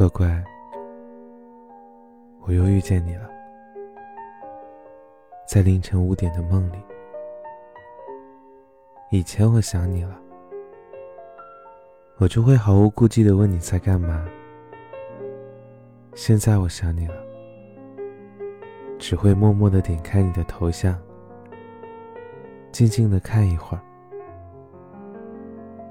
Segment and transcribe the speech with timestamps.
[0.00, 0.44] 乖乖，
[2.46, 3.28] 我又遇见你了，
[5.46, 6.76] 在凌晨五点的梦里。
[9.10, 10.18] 以前我想你了，
[12.16, 14.26] 我就会毫无顾忌的问你在干嘛。
[16.14, 17.16] 现在我想你了，
[18.98, 20.98] 只会默默的点开你的头像，
[22.72, 23.82] 静静的看一会儿，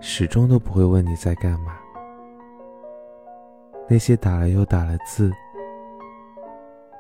[0.02, 1.78] 始终都不会问你在干嘛。
[3.92, 5.34] 那些打了又打了字，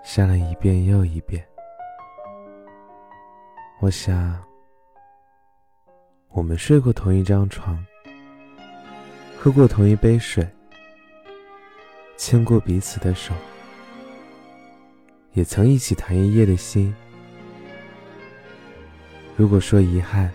[0.04, 1.46] 删了一遍又一遍，
[3.80, 4.36] 我想。
[6.30, 7.78] 我们睡过同一张床，
[9.38, 10.48] 喝过同一杯水，
[12.18, 13.36] 牵过彼此的手，
[15.34, 16.94] 也曾一起谈一夜的心。
[19.36, 20.32] 如果说遗憾，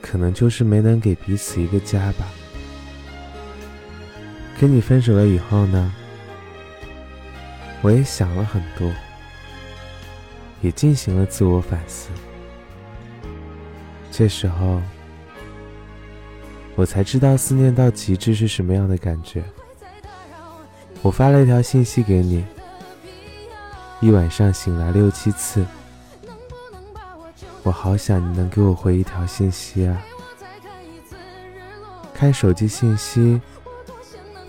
[0.00, 2.26] 可能就是没能给彼此一个家吧。
[4.60, 5.90] 跟你分手了以后呢，
[7.80, 8.92] 我也想了很多，
[10.60, 12.10] 也进行了自我反思。
[14.12, 14.82] 这时候，
[16.74, 19.42] 我才知道思念到极致是什么样的感觉。
[21.00, 22.44] 我发了一条信息给你，
[24.00, 25.64] 一晚上醒来六七次，
[27.62, 30.04] 我好想你能给我回一条信息啊！
[32.12, 33.40] 看手机信息，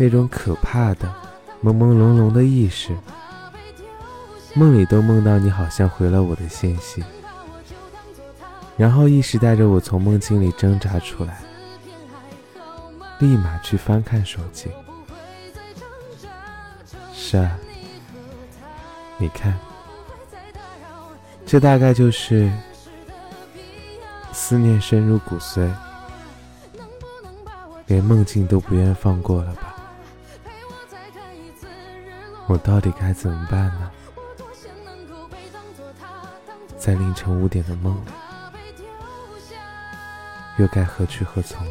[0.02, 1.14] 那种可怕的
[1.64, 2.98] 朦朦胧胧的意识，
[4.56, 7.04] 梦里都梦到你好像回了我的信息。
[8.76, 11.40] 然后意识带着我从梦境里挣扎出来，
[13.20, 14.72] 立马去翻看手机。
[17.14, 17.56] 是啊，
[19.20, 19.56] 你看，
[21.46, 22.52] 这大概就是
[24.34, 25.70] 思念深入骨髓，
[27.86, 29.71] 连梦境都不愿放过了吧？
[32.52, 33.90] 我到底该怎么办呢？
[36.78, 37.98] 在凌晨五点的梦。
[40.58, 41.66] 又该何去何从？